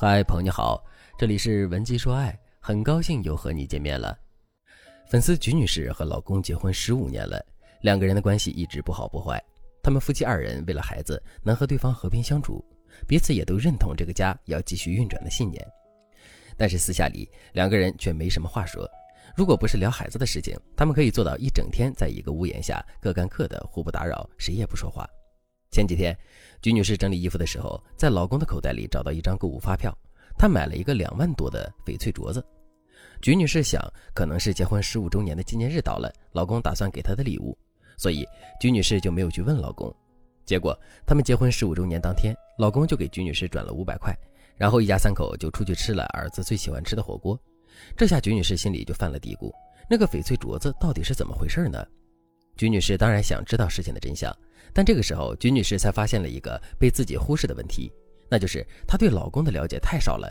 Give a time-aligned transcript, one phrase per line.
[0.00, 0.80] 嗨，朋友你好，
[1.18, 4.16] 这里是文姬说爱，很高兴又和你见面了。
[5.08, 7.44] 粉丝菊女士和老公结婚十五年了，
[7.80, 9.42] 两个人的关系一直不好不坏。
[9.82, 12.64] 他们夫妻二人为了孩子能和对方和平相处，
[13.08, 15.66] 彼此也都认同这个家要继续运转的信念。
[16.56, 18.88] 但是私下里两个人却没什么话说。
[19.34, 25.04] 如果不是聊孩子的事情，他们可以做到一整天在一个屋檐下各干各的，互不打扰，谁也不说话。
[25.70, 26.16] 前几天，
[26.62, 29.96] 菊女士整理衣服的时候，在老公的口袋里找到一张购物发票，
[30.36, 32.44] 她买了一个两万多的翡翠镯子。
[33.20, 33.82] 菊女士想，
[34.14, 37.56] 可能是结婚十五周年的纪念日到了，老公打算给她的礼物，
[37.96, 38.26] 所以
[38.60, 39.94] 菊女士就没有去问老公。
[40.46, 40.76] 结果，
[41.06, 44.16] 他们结婚十五周年当天，老公就给菊女士转了五百块，
[44.56, 47.38] 然后一家三口就出去吃了儿子最喜欢吃的火锅。
[47.96, 49.52] 这下菊女士心里就犯了嘀咕：
[49.90, 51.86] 那个翡翠镯子到底是怎么回事呢？
[52.58, 54.36] 菊女士当然想知道事情的真相。
[54.74, 57.90] 但这个时候，菊女士才发现了一个被自己忽视的问题，
[58.28, 60.28] 那就是她对老公的了解太少了。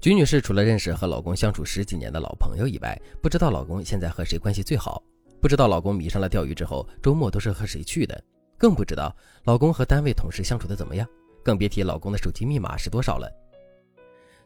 [0.00, 5.02] 菊女士除了认识和老公相处十几年的老朋友以外，不知道老公现在和谁关系最好，
[5.40, 8.22] 不知道老公迷上了钓鱼之后周末都是和谁去的，
[8.58, 11.08] 更不知道老公和单位同事相处的怎么样，
[11.42, 13.28] 更别提老公的手机密码是多少了。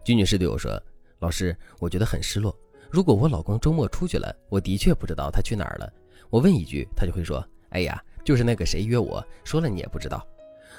[0.05, 0.81] 菊女士对我说
[1.19, 2.57] ：“老师，我觉得很失落。
[2.89, 5.93] 如果我老公周末出去了，我的确不知道他去哪儿了。
[6.29, 10.25] 我问一句，他就会说：‘哎呀。’”就是那个谁约我说了你也不知道，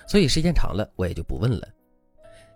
[0.08, 1.68] 所以时间长了我也就不问了。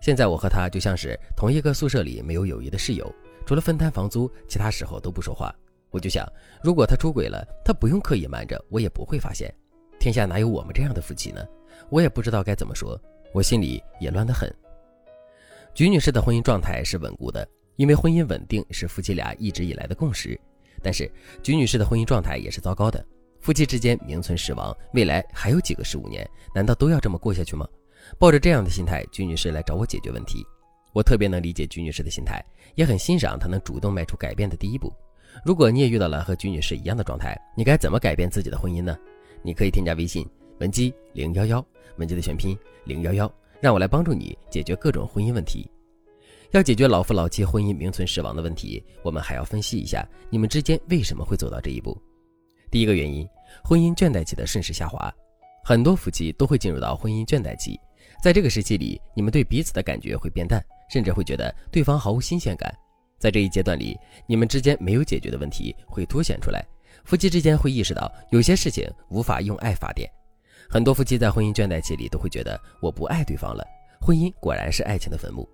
[0.00, 3.12] 现在我和他就像是同一个宿舍里没有友谊的室友，
[3.44, 5.52] 除了分摊房租，其他时候都不说话。
[5.90, 6.24] 我就想，
[6.62, 9.52] 如果他出轨了，他不用刻意瞒着，我也不会发现。
[9.98, 11.44] 天下哪有我们这样的夫妻呢？
[11.90, 12.98] 我也不知道该怎么说，
[13.34, 14.48] 我心里也乱得很。
[15.74, 20.40] 菊女士的婚姻状态是稳固的，因为婚姻稳定是夫妻俩一直以来的共识。
[20.86, 21.10] 但是
[21.42, 23.04] 菊女士的婚姻状态也是糟糕的。
[23.40, 27.66] 夫妻之间名存实亡，未来还有几个十五年，难道都要这么过下去吗？
[28.20, 30.46] 抱着这样的心态，鞠女士来找我解决问题。
[30.92, 32.40] 我特别能理解鞠女士的心态，
[32.76, 34.92] 也很欣赏她能主动迈出改变的第一步。
[35.44, 38.96] 如果你也遇到了和鞠女士一样的状态，你该怎么改变自己的婚姻呢？
[39.42, 40.24] 你可以添加微信
[40.60, 43.28] 文姬零幺幺，文姬的全拼零幺幺，
[43.60, 45.68] 让我来帮助你解决各种婚姻问题。
[46.56, 51.96] 要解决老夫老妻婚姻名存实亡的问题，我们还要分析一下你们之间为什么会走到这一步。
[52.70, 53.26] 第一个原因。
[53.62, 55.12] 婚姻倦怠期的顺势下滑，
[55.64, 57.78] 很多夫妻都会进入到婚姻倦怠期。
[58.20, 62.74] 在这个时期里，你们对彼此的感觉会变淡，甚至会觉得对方毫无新鲜感。
[63.18, 63.96] 在这一阶段里，
[64.26, 66.66] 你们之间没有解决的问题会凸显出来，
[67.04, 70.10] 夫妻之间会意识到有些事情无法用爱发电。
[70.68, 73.64] 很多夫妻在婚姻倦怠期里都会觉得我不爱对方了，
[74.00, 75.48] 婚姻果然是爱情的坟墓。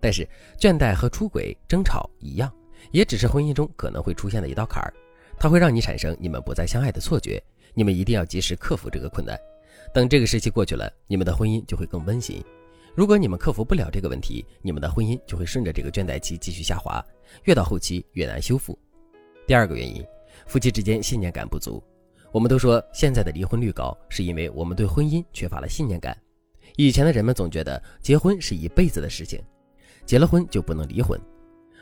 [0.00, 0.28] 但是，
[0.58, 2.52] 倦怠和出轨、争吵一样，
[2.92, 4.92] 也只是婚姻中可能会出现的一道坎儿。
[5.38, 7.42] 它会让你产生你们不再相爱的错觉，
[7.74, 9.38] 你们一定要及时克服这个困难。
[9.94, 12.42] 等这个时期过去了，你们的婚姻就会更温馨。
[12.94, 17.04] 如果你们克服不了这个问题，你们的婚姻就会顺着这个倦怠期继续下滑，
[17.44, 18.76] 越到后期越难修复。
[19.46, 20.04] 第二个原因，
[20.46, 21.82] 夫妻之间信念感不足。
[22.32, 26.16] 我们都说现在的离婚率高，是因为我们对婚姻缺乏了信念感。
[26.76, 29.40] 以前的人们总觉得结婚是一辈子的事情，
[30.08, 31.20] 结了婚就不能离婚。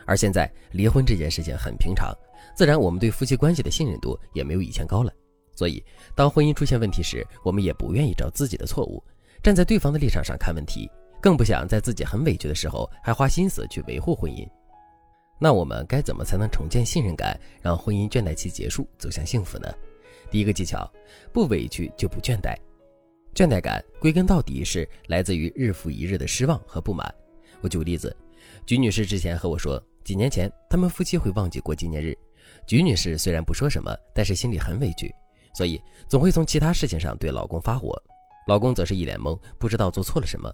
[0.04, 2.12] 而现在离婚这件事情很平常，
[2.56, 5.12] 自然我们对夫妻关系的信任度也没有以前高了。
[5.54, 5.82] 所以，
[6.14, 9.02] 当婚姻出现问题时，我们也不愿意找自己的错误，
[9.44, 10.90] 站在对方的立场上看问题，
[11.22, 14.44] 更不想在自己很委屈的时候还花心思去维护婚姻。
[15.38, 19.72] 那我们该怎么才能重建信任感，让婚姻倦怠期结束，走向幸福呢？
[20.32, 20.90] 第一个技巧，
[21.32, 22.56] 不委屈就不倦怠。
[23.34, 27.14] 倦怠感归根到底是来自于日复一日的失望和不满。
[27.60, 28.14] 我举个例子，
[28.64, 29.82] 菊女士之前和我说。
[30.04, 32.16] 几年前，他们夫妻会忘记过纪念日。
[32.64, 35.12] 菊女士虽然不说什么，但是心里很委屈，
[35.52, 38.00] 所以总会从其他事情上对老公发火。
[38.46, 40.48] 老公则是一脸懵，不知道做错了什么。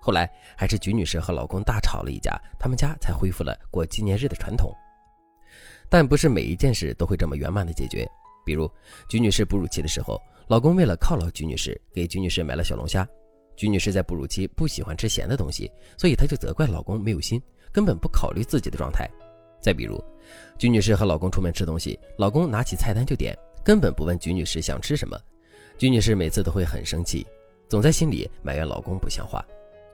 [0.00, 4.74] 后来还是菊女士和老公大吵了一架，他们家才恢复了过纪念日的传统。
[5.88, 8.04] 但不是每一件事都会这么圆满的解决。
[8.44, 8.68] 比如，
[9.08, 13.08] 菊女士哺乳期的时候，老公为了犒劳菊女士，给菊女士买了小龙虾。
[13.56, 17.40] 菊女士在哺乳期不喜欢吃咸的东西，所以她就责怪老公没有心。
[17.72, 19.06] 根本不考虑自己的状态。
[19.60, 20.02] 再比如，
[20.56, 25.18] 鞠女士和老公出门吃东西，老公拿起菜单就点，根本不问鞠女士想吃什么。
[25.76, 27.26] 鞠女士每次都会很生气，
[27.68, 29.44] 总在心里埋怨老公不像话。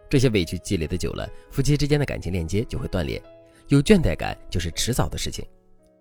[0.09, 3.21] 这些委屈积累的久了，夫妻之间的感情链接就会断裂，
[3.67, 5.45] 有倦怠感就是迟早的事情。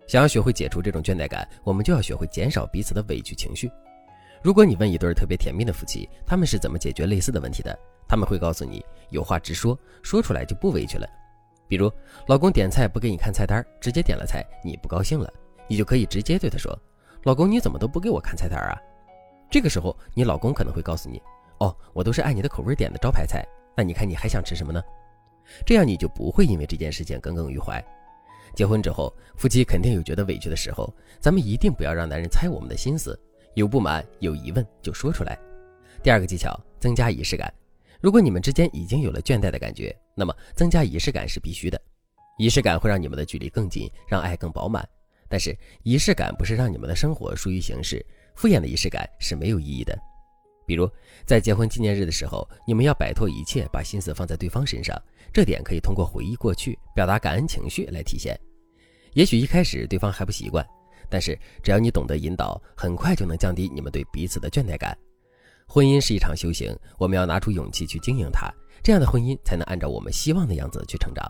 [0.05, 3.71] 想要学会解除这种倦怠感，我们就要学会减少彼此的委屈情绪。
[4.43, 7.77] 如果你问一对特别甜蜜的夫妻，他们是怎么解决类似的问题的，
[8.07, 11.07] 他们会告诉你：有话直说，说出来就不委屈了。
[11.67, 11.91] 比如，
[12.27, 15.31] 老公点菜不给你看菜单，直接点了菜，你不高兴了，
[15.67, 16.77] 你就可以直接对他说
[17.23, 18.77] ：“老公，你怎么都不给我看菜单啊？”
[19.49, 21.21] 这个时候，你老公可能会告诉你
[21.59, 23.45] ：“哦，我都是按你的口味点的招牌菜，
[23.77, 24.81] 那你看你还想吃什么呢？”
[25.65, 27.83] 这样你就不会因为这件事情耿耿于怀。
[28.55, 33.17] 结婚之后，夫妻肯定有觉得委屈的时候，咱们一定不要让男人猜我们的心思，
[33.53, 35.37] 有不满、有疑问就说出来。
[36.03, 37.53] 第二个技巧，增加仪式感。
[37.99, 41.79] 如果你们之间已经有了倦怠的感觉，那么增加仪式感是必须的。
[42.37, 44.87] 仪式感会让你们的距离更近，让爱更饱满。
[45.29, 48.03] 但是仪式感不是让你们的生活疏于形式，
[48.35, 49.97] 敷衍的仪式感是没有意义的。
[50.65, 50.89] 比如
[51.25, 54.99] 在结婚纪念日的时候，你们要摆脱一切，把心思放在对方身上，
[55.31, 58.39] 这点可以通过回忆过去、表达感恩情绪来体现。
[59.13, 60.65] 也许一开始对方还不习惯，
[61.11, 64.97] 但是只要你懂得引导，很快就能降低你们对彼此的倦怠感。
[65.67, 68.49] 婚姻是一场修行，我们要拿出勇气去经营它，
[68.81, 71.29] 这样的婚姻才能按照我们希望的样子去成长。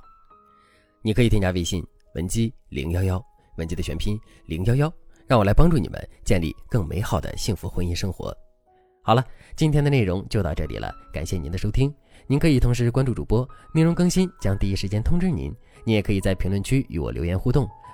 [1.01, 1.83] 你可以添加微信
[2.13, 3.23] 文姬零幺幺，
[3.57, 4.93] 文姬的全拼零幺幺，
[5.27, 8.31] 让我来帮助你们建立更美好的幸福婚姻生活。
[9.03, 9.25] 好了，
[9.55, 11.91] 今天的内容就到这里了，感谢您的收听。
[12.27, 15.53] 您可以同时关注主播，内容更新将第一时间通知您。
[15.83, 17.67] 您也可以在评论区与我留言互动，